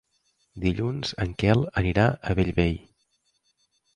[0.63, 2.75] Dilluns en Quel anirà a Bellvei.